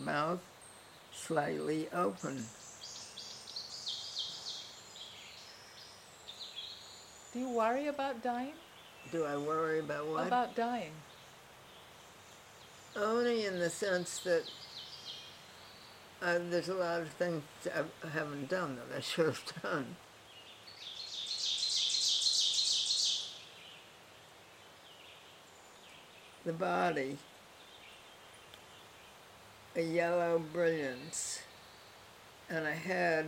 mouth 0.00 0.40
slightly 1.12 1.88
open. 1.92 2.44
Do 7.32 7.38
you 7.38 7.50
worry 7.50 7.86
about 7.86 8.22
dying? 8.22 8.54
Do 9.12 9.24
I 9.24 9.36
worry 9.36 9.78
about 9.78 10.06
what? 10.06 10.26
About 10.26 10.56
dying. 10.56 10.92
Only 12.96 13.46
in 13.46 13.58
the 13.58 13.70
sense 13.70 14.18
that 14.20 14.42
uh, 16.22 16.38
there's 16.50 16.68
a 16.68 16.74
lot 16.74 17.00
of 17.00 17.08
things 17.10 17.42
I 17.66 18.08
haven't 18.08 18.48
done 18.48 18.76
that 18.76 18.96
I 18.96 19.00
should 19.00 19.26
have 19.26 19.44
done. 19.62 19.96
The 26.44 26.52
body, 26.52 27.18
a 29.76 29.82
yellow 29.82 30.42
brilliance, 30.52 31.42
and 32.48 32.66
I 32.66 32.72
had 32.72 33.26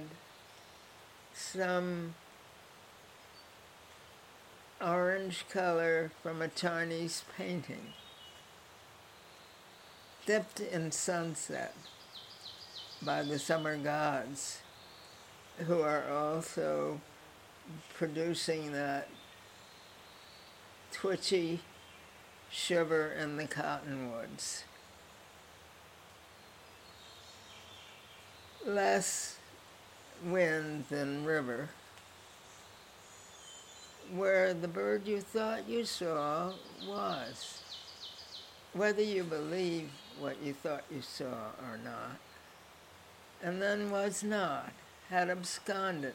some 1.33 2.15
orange 4.81 5.47
color 5.49 6.11
from 6.23 6.43
a 6.43 6.49
Chinese 6.49 7.23
painting, 7.37 7.93
dipped 10.27 10.59
in 10.59 10.91
sunset 10.91 11.77
by 13.01 13.23
the 13.23 13.39
summer 13.39 13.77
gods, 13.77 14.63
who 15.67 15.81
are 15.83 16.05
also 16.11 17.01
producing 17.95 18.73
that 18.73 19.09
twitchy 20.91 21.61
shiver 22.51 23.13
in 23.13 23.37
the 23.37 23.47
cottonwoods. 23.47 24.65
Less 28.67 29.39
wind 30.25 30.85
than 30.89 31.25
river 31.25 31.69
where 34.15 34.53
the 34.53 34.69
bird 34.69 35.07
you 35.07 35.21
thought 35.21 35.69
you 35.69 35.85
saw 35.85 36.53
was. 36.87 37.63
Whether 38.73 39.03
you 39.03 39.25
believe 39.25 39.91
what 40.19 40.37
you 40.43 40.53
thought 40.53 40.85
you 40.91 41.03
saw 41.03 41.51
or 41.61 41.79
not. 41.83 42.19
And 43.43 43.61
then 43.61 43.91
was 43.91 44.23
not, 44.23 44.73
had 45.09 45.29
absconded. 45.29 46.15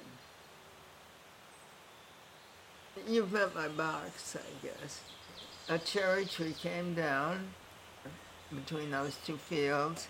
You've 3.07 3.31
met 3.31 3.53
my 3.53 3.67
box, 3.67 4.35
I 4.35 4.65
guess. 4.65 5.01
A 5.69 5.77
cherry 5.77 6.25
tree 6.25 6.55
came 6.59 6.93
down 6.93 7.49
between 8.53 8.91
those 8.91 9.17
two 9.25 9.37
fields, 9.37 10.07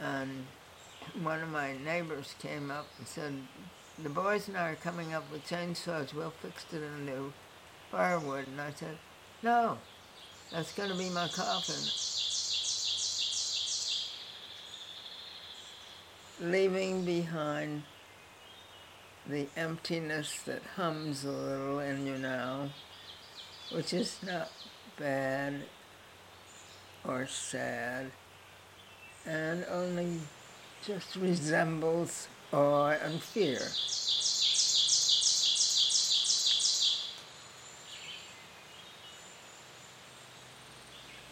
and 0.00 0.44
one 1.22 1.42
of 1.42 1.48
my 1.50 1.76
neighbors 1.78 2.34
came 2.38 2.70
up 2.70 2.86
and 2.98 3.06
said, 3.06 3.34
the 4.02 4.08
boys 4.08 4.46
and 4.48 4.56
I 4.56 4.70
are 4.70 4.76
coming 4.76 5.12
up 5.12 5.30
with 5.32 5.46
chainsaws. 5.46 6.14
We'll 6.14 6.30
fix 6.30 6.64
it 6.72 6.82
in 6.82 7.06
new 7.06 7.32
firewood. 7.90 8.46
And 8.46 8.60
I 8.60 8.70
said, 8.72 8.96
no, 9.42 9.78
that's 10.52 10.72
going 10.72 10.90
to 10.90 10.96
be 10.96 11.10
my 11.10 11.28
coffin. 11.28 11.74
Leaving 16.40 17.04
behind 17.04 17.82
the 19.28 19.48
emptiness 19.56 20.40
that 20.42 20.62
hums 20.76 21.24
a 21.24 21.30
little 21.30 21.80
in 21.80 22.06
you 22.06 22.16
now, 22.16 22.68
which 23.72 23.92
is 23.92 24.18
not 24.24 24.50
bad 24.96 25.64
or 27.04 27.26
sad, 27.26 28.12
and 29.26 29.66
only 29.68 30.20
just 30.86 31.16
resembles 31.16 32.28
awe 32.52 32.96
and 33.02 33.22
fear. 33.22 33.60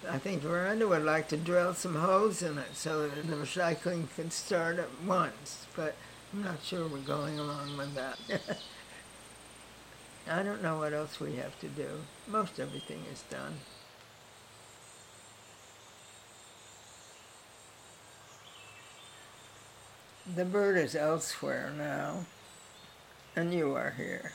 I 0.08 0.18
think 0.18 0.44
Miranda 0.44 0.86
would 0.86 1.02
like 1.02 1.28
to 1.28 1.36
drill 1.36 1.74
some 1.74 1.96
holes 1.96 2.40
in 2.40 2.58
it 2.58 2.74
so 2.76 3.08
that 3.08 3.26
the 3.26 3.36
recycling 3.36 4.06
can 4.14 4.30
start 4.30 4.78
at 4.78 4.88
once, 5.04 5.66
but 5.74 5.94
I'm 6.32 6.42
not 6.42 6.62
sure 6.62 6.86
we're 6.86 6.98
going 6.98 7.38
along 7.38 7.76
with 7.76 7.94
that. 7.94 8.18
I 10.30 10.42
don't 10.42 10.62
know 10.62 10.78
what 10.78 10.92
else 10.92 11.20
we 11.20 11.36
have 11.36 11.58
to 11.60 11.68
do. 11.68 11.88
Most 12.28 12.58
everything 12.58 13.04
is 13.12 13.22
done. 13.30 13.54
The 20.34 20.44
bird 20.44 20.76
is 20.76 20.96
elsewhere 20.96 21.70
now, 21.78 22.26
and 23.36 23.54
you 23.54 23.76
are 23.76 23.94
here. 23.96 24.32